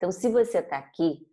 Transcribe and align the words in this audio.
Então, 0.00 0.10
se 0.10 0.30
você 0.30 0.60
está 0.60 0.78
aqui, 0.78 1.30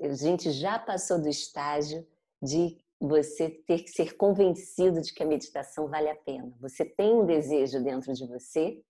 a 0.00 0.14
gente 0.14 0.52
já 0.52 0.78
passou 0.78 1.20
do 1.20 1.28
estágio 1.28 2.06
de 2.40 2.78
você 3.00 3.50
ter 3.50 3.80
que 3.80 3.90
ser 3.90 4.16
convencido 4.16 5.00
de 5.00 5.12
que 5.12 5.20
a 5.20 5.26
meditação 5.26 5.88
vale 5.88 6.08
a 6.08 6.14
pena. 6.14 6.56
Você 6.60 6.84
tem 6.84 7.12
um 7.12 7.26
desejo 7.26 7.82
dentro 7.82 8.12
de 8.12 8.24
você 8.24 8.80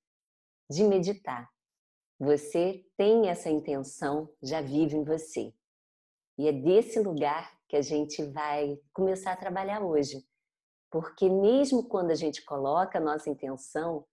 de 0.70 0.84
meditar. 0.84 1.50
Você 2.20 2.84
tem 2.98 3.30
essa 3.30 3.48
intenção, 3.48 4.30
já 4.42 4.60
vive 4.60 4.98
em 4.98 5.04
você. 5.04 5.54
E 6.36 6.46
é 6.46 6.52
desse 6.52 7.00
lugar 7.00 7.58
que 7.66 7.76
a 7.76 7.82
gente 7.82 8.22
vai 8.24 8.78
começar 8.92 9.32
a 9.32 9.36
trabalhar 9.36 9.82
hoje. 9.82 10.22
Porque 10.90 11.30
mesmo 11.30 11.88
quando 11.88 12.10
a 12.10 12.14
gente 12.14 12.44
coloca 12.44 12.98
a 12.98 13.00
nossa 13.00 13.30
intenção, 13.30 14.06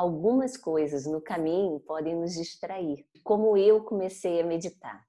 algumas 0.00 0.56
coisas 0.56 1.04
no 1.04 1.20
caminho 1.20 1.78
podem 1.80 2.16
nos 2.16 2.32
distrair. 2.32 3.06
Como 3.22 3.54
eu 3.54 3.84
comecei 3.84 4.40
a 4.40 4.46
meditar. 4.46 5.06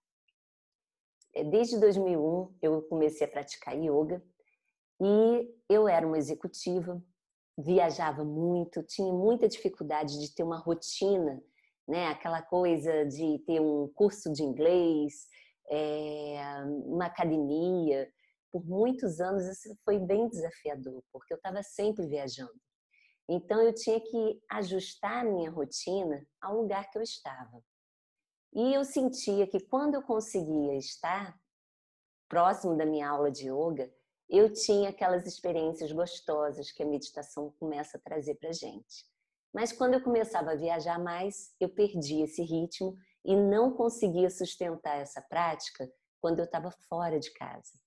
É, 1.34 1.45
desde 1.45 1.80
2001 1.80 2.58
eu 2.62 2.82
comecei 2.84 3.26
a 3.26 3.30
praticar 3.30 3.73
yoga 3.73 4.22
e 4.99 5.49
eu 5.70 5.88
era 5.88 6.05
uma 6.05 6.18
executiva, 6.18 7.02
viajava 7.58 8.26
muito, 8.26 8.84
tinha 8.84 9.13
muita 9.13 9.48
dificuldade 9.48 10.20
de 10.20 10.35
ter 10.35 10.44
uma 10.44 10.58
rotina, 10.58 11.41
né? 11.88 12.08
Aquela 12.08 12.41
coisa 12.41 13.05
de 13.05 13.40
ter 13.48 13.62
um 13.62 13.88
curso 13.96 14.30
de 14.30 14.44
inglês, 14.44 15.26
é, 15.70 16.35
uma 16.85 17.05
academia. 17.05 18.12
Por 18.52 18.66
muitos 18.66 19.21
anos 19.21 19.46
isso 19.46 19.73
foi 19.85 19.98
bem 19.99 20.27
desafiador, 20.27 21.02
porque 21.13 21.34
eu 21.34 21.38
estava 21.38 21.63
sempre 21.63 22.05
viajando. 22.08 22.60
Então 23.34 23.62
eu 23.62 23.73
tinha 23.73 23.98
que 23.98 24.44
ajustar 24.49 25.21
a 25.21 25.23
minha 25.23 25.49
rotina 25.49 26.27
ao 26.41 26.58
lugar 26.58 26.91
que 26.91 26.98
eu 26.98 27.02
estava. 27.02 27.63
E 28.52 28.73
eu 28.73 28.84
sentia 28.84 29.48
que 29.48 29.62
quando 29.62 29.95
eu 29.95 30.02
conseguia 30.02 30.76
estar 30.76 31.40
próximo 32.27 32.76
da 32.76 32.85
minha 32.85 33.09
aula 33.09 33.32
de 33.32 33.49
yoga, 33.49 33.90
eu 34.29 34.52
tinha 34.52 34.90
aquelas 34.90 35.26
experiências 35.26 35.93
gostosas 35.93 36.74
que 36.74 36.84
a 36.84 36.85
meditação 36.85 37.55
começa 37.57 37.98
a 37.98 38.02
trazer 38.02 38.35
para 38.35 38.52
gente. 38.52 39.07
Mas 39.54 39.71
quando 39.71 39.93
eu 39.93 40.04
começava 40.04 40.52
a 40.52 40.55
viajar 40.55 40.99
mais, 40.99 41.55
eu 41.57 41.70
perdia 41.70 42.26
esse 42.26 42.43
ritmo 42.43 42.98
e 43.24 43.34
não 43.34 43.71
conseguia 43.71 44.29
sustentar 44.29 44.98
essa 44.98 45.21
prática 45.21 45.90
quando 46.20 46.40
eu 46.40 46.46
estava 46.46 46.70
fora 46.90 47.18
de 47.18 47.32
casa. 47.32 47.79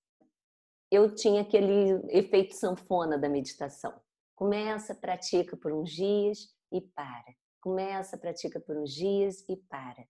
Eu 0.91 1.15
tinha 1.15 1.43
aquele 1.43 2.01
efeito 2.09 2.55
sanfona 2.55 3.19
da 3.19 3.29
meditação. 3.29 4.03
Começa, 4.35 4.95
pratica 4.95 5.57
por 5.57 5.73
uns 5.73 5.91
dias 5.91 6.49
e 6.73 6.81
para. 6.81 7.35
Começa, 7.61 8.19
pratica 8.19 8.61
por 8.61 8.77
uns 8.77 8.93
dias 8.93 9.45
e 9.49 9.57
para. 9.57 10.05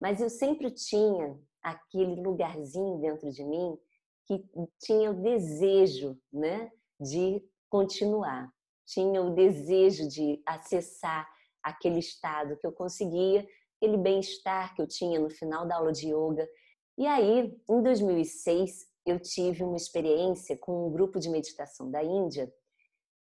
Mas 0.00 0.20
eu 0.20 0.28
sempre 0.28 0.70
tinha 0.70 1.38
aquele 1.62 2.20
lugarzinho 2.20 2.98
dentro 3.00 3.30
de 3.30 3.44
mim 3.44 3.78
que 4.26 4.44
tinha 4.80 5.10
o 5.10 5.22
desejo, 5.22 6.18
né, 6.32 6.70
de 6.98 7.42
continuar. 7.68 8.52
Tinha 8.86 9.22
o 9.22 9.34
desejo 9.34 10.08
de 10.08 10.42
acessar 10.46 11.28
aquele 11.62 11.98
estado 11.98 12.56
que 12.56 12.66
eu 12.66 12.72
conseguia, 12.72 13.46
aquele 13.76 13.96
bem-estar 13.96 14.74
que 14.74 14.82
eu 14.82 14.86
tinha 14.86 15.20
no 15.20 15.30
final 15.30 15.66
da 15.66 15.76
aula 15.76 15.92
de 15.92 16.08
yoga. 16.08 16.48
E 16.98 17.06
aí, 17.06 17.56
em 17.68 17.82
2006, 17.82 18.86
eu 19.06 19.18
tive 19.20 19.62
uma 19.62 19.76
experiência 19.76 20.56
com 20.58 20.86
um 20.86 20.92
grupo 20.92 21.18
de 21.18 21.30
meditação 21.30 21.90
da 21.90 22.02
Índia 22.02 22.52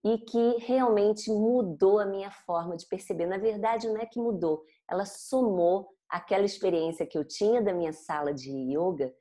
e 0.05 0.19
que 0.19 0.59
realmente 0.59 1.31
mudou 1.31 1.99
a 1.99 2.07
minha 2.07 2.31
forma 2.31 2.77
de 2.77 2.87
perceber. 2.87 3.27
Na 3.27 3.39
verdade, 3.39 3.89
não 3.89 3.97
é 3.97 4.07
que 4.07 4.21
mudou, 4.21 4.65
ela 4.89 5.05
somou 5.05 5.89
aquela 6.09 6.45
experiência 6.45 7.07
que 7.07 7.19
eu 7.19 7.25
tinha 7.25 7.61
da 7.61 7.73
minha 7.73 7.93
sala 7.93 8.33
de 8.33 8.51
yoga 8.51 9.15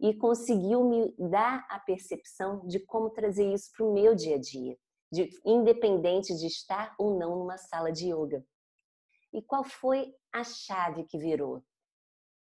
e 0.00 0.12
conseguiu 0.12 0.84
me 0.84 1.14
dar 1.16 1.66
a 1.70 1.78
percepção 1.78 2.66
de 2.66 2.80
como 2.80 3.10
trazer 3.10 3.52
isso 3.52 3.70
para 3.76 3.86
o 3.86 3.92
meu 3.92 4.14
dia 4.14 4.36
a 4.36 4.40
dia, 4.40 4.76
de, 5.10 5.30
independente 5.44 6.36
de 6.36 6.46
estar 6.46 6.94
ou 6.98 7.18
não 7.18 7.38
numa 7.38 7.56
sala 7.56 7.90
de 7.90 8.12
yoga. 8.12 8.44
E 9.32 9.40
qual 9.40 9.64
foi 9.64 10.14
a 10.32 10.44
chave 10.44 11.04
que 11.04 11.16
virou? 11.16 11.64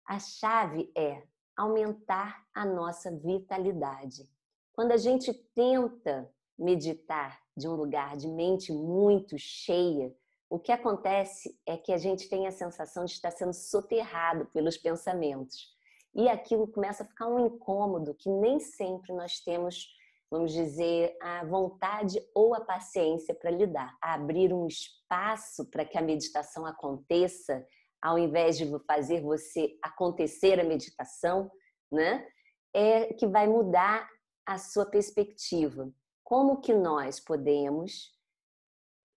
A 0.05 0.19
chave 0.19 0.91
é 0.95 1.23
aumentar 1.55 2.45
a 2.53 2.65
nossa 2.65 3.11
vitalidade. 3.11 4.29
Quando 4.73 4.91
a 4.91 4.97
gente 4.97 5.33
tenta 5.55 6.31
meditar 6.57 7.41
de 7.57 7.67
um 7.67 7.73
lugar 7.73 8.15
de 8.15 8.27
mente 8.27 8.71
muito 8.71 9.35
cheia, 9.39 10.15
o 10.47 10.59
que 10.59 10.71
acontece 10.71 11.59
é 11.65 11.75
que 11.75 11.91
a 11.91 11.97
gente 11.97 12.29
tem 12.29 12.45
a 12.45 12.51
sensação 12.51 13.03
de 13.03 13.11
estar 13.11 13.31
sendo 13.31 13.51
soterrado 13.51 14.45
pelos 14.53 14.77
pensamentos. 14.77 15.75
E 16.15 16.29
aquilo 16.29 16.67
começa 16.67 17.03
a 17.03 17.05
ficar 17.05 17.27
um 17.27 17.47
incômodo 17.47 18.13
que 18.13 18.29
nem 18.29 18.59
sempre 18.59 19.11
nós 19.11 19.39
temos, 19.39 19.87
vamos 20.31 20.53
dizer, 20.53 21.17
a 21.19 21.43
vontade 21.45 22.23
ou 22.33 22.53
a 22.53 22.61
paciência 22.61 23.33
para 23.33 23.51
lidar. 23.51 23.97
A 24.01 24.13
abrir 24.13 24.53
um 24.53 24.67
espaço 24.67 25.65
para 25.65 25.83
que 25.83 25.97
a 25.97 26.01
meditação 26.01 26.65
aconteça, 26.65 27.65
ao 28.01 28.17
invés 28.17 28.57
de 28.57 28.65
fazer 28.85 29.21
você 29.21 29.77
acontecer 29.81 30.59
a 30.59 30.63
meditação, 30.63 31.51
né? 31.91 32.25
É 32.73 33.13
que 33.13 33.27
vai 33.27 33.47
mudar 33.47 34.07
a 34.45 34.57
sua 34.57 34.85
perspectiva 34.85 35.91
como 36.27 36.59
que 36.59 36.73
nós 36.73 37.21
podemos 37.21 38.13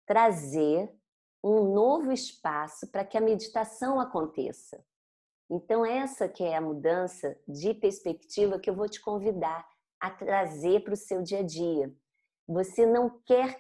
trazer 0.07 0.95
um 1.43 1.73
novo 1.73 2.13
espaço 2.13 2.87
para 2.89 3.03
que 3.03 3.17
a 3.17 3.21
meditação 3.23 3.99
aconteça. 3.99 4.85
Então 5.51 5.87
essa 5.87 6.29
que 6.29 6.45
é 6.45 6.55
a 6.55 6.61
mudança 6.61 7.35
de 7.49 7.73
perspectiva 7.73 8.59
que 8.59 8.69
eu 8.69 8.75
vou 8.75 8.87
te 8.91 9.01
convidar 9.01 9.67
a 9.99 10.11
trazer 10.11 10.85
para 10.85 10.93
o 10.93 10.99
seu 10.99 11.23
dia 11.23 11.39
a 11.39 11.43
dia. 11.43 11.91
Você 12.47 12.85
não 12.85 13.19
quer 13.25 13.59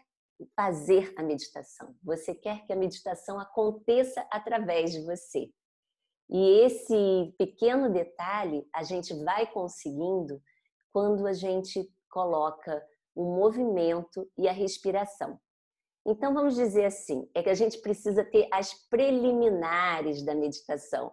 fazer 0.55 1.15
a 1.17 1.23
meditação, 1.23 1.97
você 2.03 2.35
quer 2.35 2.67
que 2.67 2.73
a 2.75 2.77
meditação 2.77 3.41
aconteça 3.41 4.29
através 4.31 4.93
de 4.93 5.01
você. 5.07 5.51
E 6.29 6.67
esse 6.67 7.35
pequeno 7.39 7.91
detalhe 7.91 8.69
a 8.75 8.83
gente 8.83 9.15
vai 9.25 9.51
conseguindo 9.51 10.39
quando 10.93 11.27
a 11.27 11.33
gente 11.33 11.91
coloca 12.11 12.87
o 13.19 13.25
movimento 13.25 14.31
e 14.39 14.47
a 14.47 14.53
respiração. 14.53 15.41
Então, 16.06 16.33
vamos 16.33 16.55
dizer 16.55 16.84
assim: 16.84 17.29
é 17.34 17.43
que 17.43 17.51
a 17.51 17.55
gente 17.55 17.79
precisa 17.79 18.25
ter 18.25 18.47
as 18.53 18.73
preliminares 18.89 20.25
da 20.25 20.37
meditação. 20.37 21.12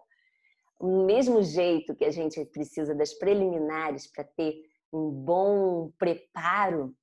Do 0.79 1.03
mesmo 1.05 1.41
jeito 1.41 1.95
que 1.95 2.05
a 2.05 2.11
gente 2.11 2.45
precisa 2.45 2.93
das 2.93 3.11
preliminares 3.15 4.05
para 4.11 4.23
ter 4.23 4.53
um 4.93 5.09
bom 5.09 5.91
preparo, 5.97 6.95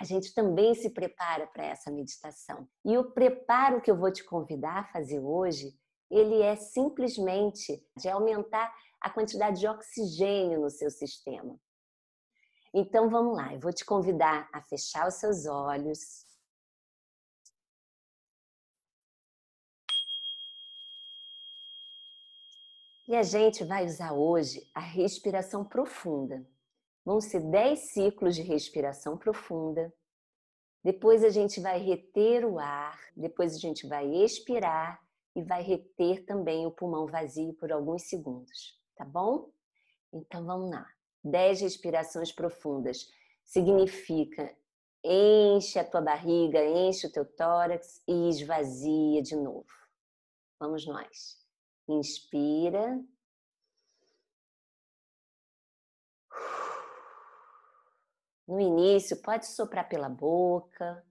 a 0.00 0.04
gente 0.04 0.32
também 0.32 0.74
se 0.74 0.88
prepara 0.88 1.46
para 1.46 1.66
essa 1.66 1.90
meditação. 1.90 2.66
E 2.86 2.96
o 2.96 3.12
preparo 3.12 3.82
que 3.82 3.90
eu 3.90 3.98
vou 3.98 4.10
te 4.10 4.24
convidar 4.24 4.78
a 4.78 4.92
fazer 4.92 5.20
hoje, 5.20 5.74
ele 6.10 6.40
é 6.40 6.56
simplesmente 6.56 7.86
de 7.98 8.08
aumentar 8.08 8.72
a 8.98 9.10
quantidade 9.10 9.60
de 9.60 9.68
oxigênio 9.68 10.58
no 10.58 10.70
seu 10.70 10.90
sistema. 10.90 11.60
Então 12.74 13.10
vamos 13.10 13.36
lá, 13.36 13.52
eu 13.52 13.60
vou 13.60 13.72
te 13.72 13.84
convidar 13.84 14.48
a 14.52 14.62
fechar 14.62 15.06
os 15.06 15.14
seus 15.14 15.44
olhos. 15.46 16.24
E 23.06 23.14
a 23.14 23.22
gente 23.22 23.62
vai 23.62 23.84
usar 23.84 24.12
hoje 24.12 24.66
a 24.74 24.80
respiração 24.80 25.62
profunda. 25.62 26.46
Vão 27.04 27.20
ser 27.20 27.40
10 27.40 27.92
ciclos 27.92 28.34
de 28.34 28.42
respiração 28.42 29.18
profunda. 29.18 29.92
Depois 30.82 31.22
a 31.22 31.28
gente 31.28 31.60
vai 31.60 31.78
reter 31.78 32.44
o 32.44 32.58
ar, 32.58 32.98
depois 33.14 33.54
a 33.54 33.58
gente 33.58 33.86
vai 33.86 34.06
expirar 34.06 34.98
e 35.34 35.42
vai 35.42 35.62
reter 35.62 36.24
também 36.24 36.66
o 36.66 36.70
pulmão 36.70 37.06
vazio 37.06 37.52
por 37.54 37.70
alguns 37.70 38.04
segundos, 38.08 38.80
tá 38.96 39.04
bom? 39.04 39.50
Então 40.12 40.44
vamos 40.46 40.70
lá. 40.70 40.88
10 41.24 41.60
respirações 41.60 42.32
profundas. 42.32 43.10
Significa 43.44 44.54
enche 45.04 45.78
a 45.78 45.84
tua 45.84 46.00
barriga, 46.00 46.64
enche 46.64 47.06
o 47.06 47.12
teu 47.12 47.24
tórax 47.24 48.02
e 48.06 48.28
esvazia 48.28 49.22
de 49.22 49.34
novo. 49.34 49.66
Vamos 50.58 50.86
nós. 50.86 51.36
Inspira. 51.88 53.02
No 58.46 58.60
início, 58.60 59.20
pode 59.22 59.46
soprar 59.46 59.88
pela 59.88 60.08
boca. 60.08 61.04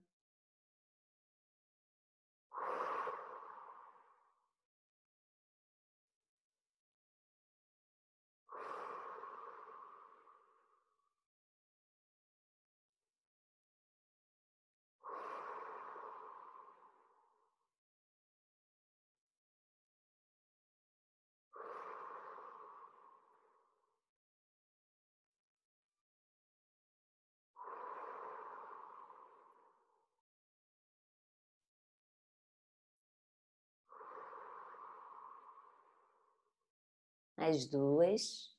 As 37.42 37.66
duas. 37.66 38.52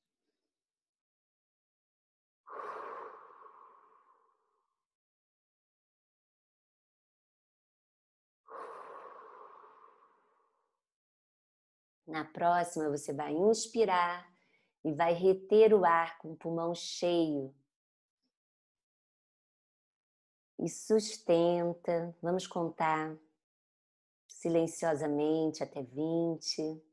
Na 12.06 12.26
próxima, 12.26 12.90
você 12.90 13.14
vai 13.14 13.32
inspirar 13.34 14.30
e 14.84 14.94
vai 14.94 15.14
reter 15.14 15.74
o 15.74 15.86
ar 15.86 16.18
com 16.20 16.34
o 16.34 16.36
pulmão 16.36 16.76
cheio. 16.76 17.56
E 20.60 20.70
sustenta, 20.70 22.16
vamos 22.22 22.46
contar 22.46 23.18
silenciosamente 24.28 25.64
até 25.64 25.82
20. 25.82 26.93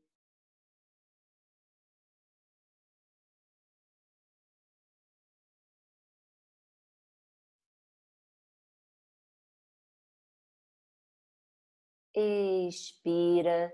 Expira. 12.13 13.73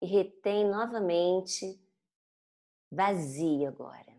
E 0.00 0.06
retém 0.06 0.68
novamente, 0.68 1.80
vazia 2.90 3.68
agora. 3.68 4.14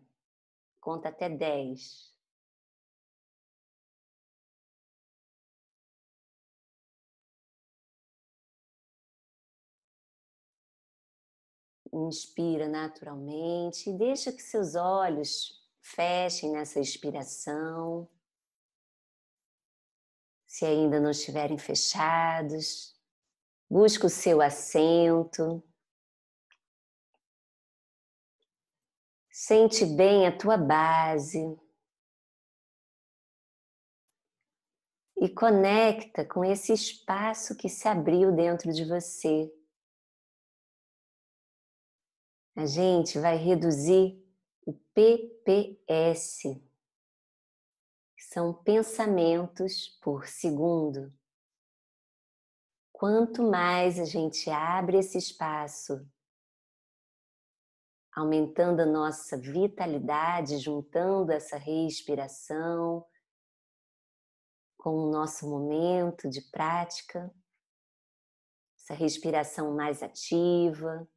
Conta 0.81 1.09
até 1.09 1.29
10. 1.29 2.15
Inspira 11.93 12.67
naturalmente 12.67 13.91
deixa 13.93 14.31
que 14.31 14.41
seus 14.41 14.75
olhos 14.75 15.65
fechem 15.81 16.51
nessa 16.51 16.79
expiração. 16.79 18.07
Se 20.57 20.65
ainda 20.65 20.99
não 20.99 21.11
estiverem 21.11 21.55
fechados, 21.55 22.99
busque 23.69 24.07
o 24.07 24.09
seu 24.09 24.41
assento. 24.41 25.63
Sente 29.29 29.85
bem 29.85 30.25
a 30.25 30.35
tua 30.35 30.57
base. 30.57 31.37
E 35.17 35.29
conecta 35.29 36.25
com 36.25 36.43
esse 36.43 36.73
espaço 36.73 37.55
que 37.55 37.69
se 37.69 37.87
abriu 37.87 38.35
dentro 38.35 38.73
de 38.73 38.83
você 38.83 39.53
a 42.55 42.65
gente 42.65 43.19
vai 43.19 43.37
reduzir 43.37 44.19
o 44.65 44.73
PPS, 44.73 46.59
são 48.29 48.53
pensamentos 48.53 49.87
por 50.01 50.27
segundo. 50.27 51.13
Quanto 52.91 53.41
mais 53.41 53.97
a 53.99 54.03
gente 54.03 54.49
abre 54.49 54.97
esse 54.97 55.17
espaço, 55.17 56.05
aumentando 58.13 58.81
a 58.81 58.85
nossa 58.85 59.37
vitalidade, 59.37 60.57
juntando 60.57 61.31
essa 61.31 61.55
respiração 61.55 63.05
com 64.77 64.89
o 64.89 65.09
nosso 65.09 65.49
momento 65.49 66.29
de 66.29 66.41
prática, 66.41 67.33
essa 68.77 68.93
respiração 68.93 69.73
mais 69.73 70.03
ativa, 70.03 71.07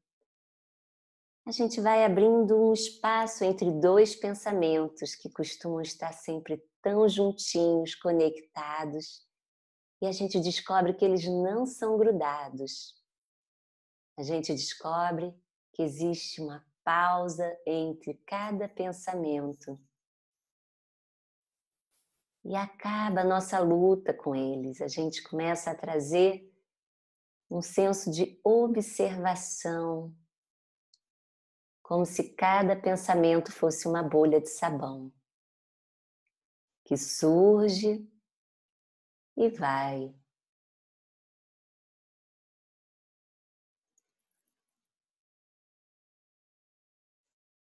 a 1.45 1.51
gente 1.51 1.81
vai 1.81 2.05
abrindo 2.05 2.57
um 2.57 2.73
espaço 2.73 3.43
entre 3.43 3.69
dois 3.73 4.15
pensamentos 4.15 5.17
que 5.17 5.29
costumam 5.29 5.81
estar 5.81 6.12
sempre 6.12 6.62
tão 6.82 7.09
juntinhos, 7.09 7.94
conectados, 7.94 9.27
e 10.03 10.06
a 10.06 10.12
gente 10.12 10.41
descobre 10.41 10.94
que 10.94 11.05
eles 11.05 11.27
não 11.27 11.67
são 11.67 11.99
grudados. 11.99 12.94
A 14.17 14.23
gente 14.23 14.53
descobre 14.53 15.35
que 15.73 15.82
existe 15.82 16.41
uma 16.41 16.65
pausa 16.82 17.59
entre 17.67 18.15
cada 18.27 18.69
pensamento. 18.69 19.79
E 22.43 22.56
acaba 22.56 23.21
a 23.21 23.25
nossa 23.25 23.59
luta 23.61 24.15
com 24.15 24.35
eles. 24.35 24.81
A 24.81 24.88
gente 24.88 25.23
começa 25.23 25.71
a 25.71 25.75
trazer 25.75 26.50
um 27.50 27.61
senso 27.61 28.11
de 28.11 28.41
observação, 28.43 30.15
como 31.83 32.06
se 32.06 32.33
cada 32.35 32.75
pensamento 32.75 33.53
fosse 33.53 33.87
uma 33.87 34.03
bolha 34.03 34.41
de 34.41 34.49
sabão 34.49 35.12
que 36.91 36.97
surge 36.97 38.05
e 39.37 39.49
vai. 39.49 40.13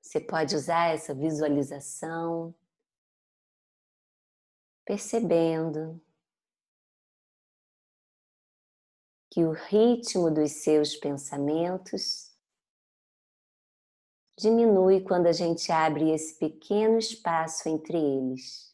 Você 0.03 0.21
pode 0.21 0.57
usar 0.57 0.93
essa 0.93 1.15
visualização, 1.15 2.53
percebendo 4.85 6.05
que 9.31 9.45
o 9.45 9.53
ritmo 9.53 10.29
dos 10.29 10.65
seus 10.65 10.97
pensamentos 10.97 12.37
diminui 14.37 15.05
quando 15.05 15.29
a 15.29 15.33
gente 15.33 15.71
abre 15.71 16.11
esse 16.11 16.37
pequeno 16.37 16.99
espaço 16.99 17.69
entre 17.69 17.97
eles. 17.97 18.74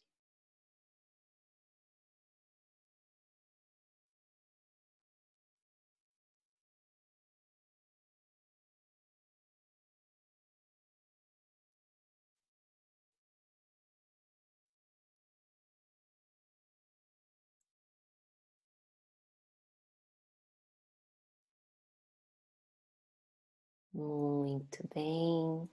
Muito 23.93 24.85
bem. 24.93 25.69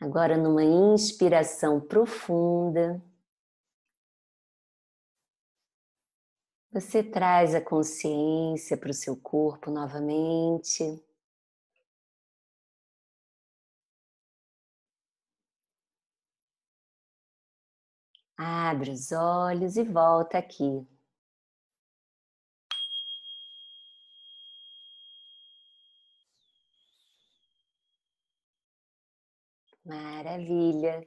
Agora, 0.00 0.36
numa 0.36 0.64
inspiração 0.64 1.80
profunda, 1.80 3.00
você 6.72 7.00
traz 7.02 7.54
a 7.54 7.60
consciência 7.60 8.76
para 8.76 8.90
o 8.90 8.94
seu 8.94 9.16
corpo 9.16 9.70
novamente. 9.70 10.82
Abre 18.36 18.90
os 18.90 19.12
olhos 19.12 19.76
e 19.76 19.84
volta 19.84 20.38
aqui 20.38 20.84
Maravilha! 29.90 31.04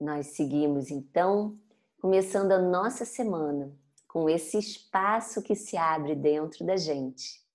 Nós 0.00 0.28
seguimos 0.28 0.90
então, 0.90 1.60
começando 2.00 2.52
a 2.52 2.58
nossa 2.58 3.04
semana 3.04 3.70
com 4.06 4.30
esse 4.30 4.56
espaço 4.56 5.42
que 5.42 5.54
se 5.54 5.76
abre 5.76 6.14
dentro 6.14 6.64
da 6.64 6.78
gente. 6.78 7.46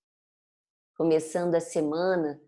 Começando 0.96 1.56
a 1.56 1.60
semana, 1.60 2.40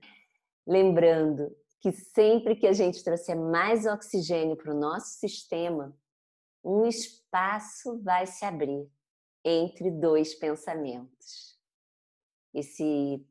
lembrando 0.64 1.52
que 1.80 1.90
sempre 1.90 2.54
que 2.54 2.66
a 2.68 2.72
gente 2.72 3.02
trouxer 3.02 3.34
mais 3.34 3.86
oxigênio 3.86 4.56
para 4.56 4.72
o 4.72 4.78
nosso 4.78 5.18
sistema, 5.18 5.98
um 6.62 6.86
espaço 6.86 8.00
vai 8.04 8.24
se 8.24 8.44
abrir 8.44 8.88
entre 9.44 9.90
dois 9.90 10.32
pensamentos. 10.32 11.58
Esse 12.54 13.26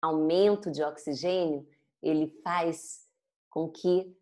aumento 0.00 0.70
de 0.70 0.84
oxigênio 0.84 1.71
ele 2.02 2.28
faz 2.42 3.06
com 3.48 3.70
que 3.70 4.16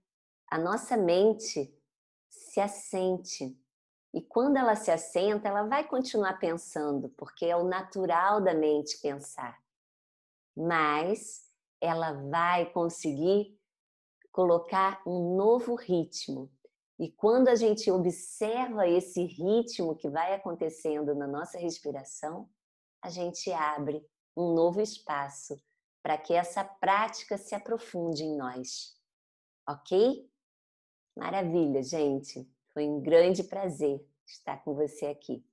a 0.51 0.59
nossa 0.59 0.97
mente 0.97 1.73
se 2.29 2.61
assente. 2.61 3.57
E 4.13 4.21
quando 4.21 4.57
ela 4.57 4.75
se 4.75 4.91
assenta, 4.91 5.49
ela 5.49 5.63
vai 5.63 5.87
continuar 5.87 6.39
pensando, 6.39 7.09
porque 7.11 7.47
é 7.47 7.57
o 7.57 7.65
natural 7.65 8.41
da 8.41 8.53
mente 8.53 8.99
pensar. 9.01 9.57
Mas 10.57 11.49
ela 11.81 12.13
vai 12.29 12.71
conseguir 12.73 13.57
colocar 14.33 15.01
um 15.07 15.37
novo 15.37 15.75
ritmo. 15.75 16.51
E 16.99 17.11
quando 17.11 17.49
a 17.49 17.55
gente 17.55 17.91
observa 17.91 18.87
esse 18.87 19.25
ritmo 19.25 19.97
que 19.97 20.11
vai 20.11 20.35
acontecendo 20.35 21.15
na 21.15 21.27
nossa 21.27 21.57
respiração, 21.57 22.51
a 23.01 23.09
gente 23.09 23.51
abre 23.53 24.05
um 24.37 24.53
novo 24.55 24.81
espaço 24.81 25.57
para 26.03 26.17
que 26.17 26.33
essa 26.33 26.65
prática 26.65 27.37
se 27.37 27.55
aprofunde 27.55 28.23
em 28.23 28.37
nós. 28.37 28.97
Ok? 29.69 30.29
Maravilha, 31.17 31.83
gente. 31.83 32.49
Foi 32.73 32.89
um 32.89 33.01
grande 33.01 33.45
prazer 33.45 34.05
estar 34.27 34.59
com 34.65 34.75
você 34.75 35.07
aqui. 35.07 35.45